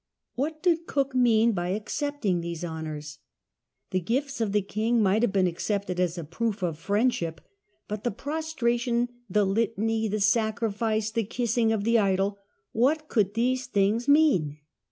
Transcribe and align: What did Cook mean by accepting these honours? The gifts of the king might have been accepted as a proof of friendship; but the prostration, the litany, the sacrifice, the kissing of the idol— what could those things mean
What 0.33 0.63
did 0.63 0.87
Cook 0.87 1.13
mean 1.13 1.51
by 1.51 1.67
accepting 1.67 2.41
these 2.41 2.65
honours? 2.65 3.19
The 3.91 3.99
gifts 3.99 4.41
of 4.41 4.51
the 4.51 4.63
king 4.63 4.99
might 5.03 5.21
have 5.21 5.31
been 5.31 5.45
accepted 5.45 5.99
as 5.99 6.17
a 6.17 6.23
proof 6.23 6.63
of 6.63 6.79
friendship; 6.79 7.39
but 7.87 8.03
the 8.03 8.09
prostration, 8.09 9.09
the 9.29 9.45
litany, 9.45 10.07
the 10.07 10.19
sacrifice, 10.19 11.11
the 11.11 11.23
kissing 11.23 11.71
of 11.71 11.83
the 11.83 11.99
idol— 11.99 12.39
what 12.71 13.09
could 13.09 13.35
those 13.35 13.67
things 13.67 14.07
mean 14.07 14.57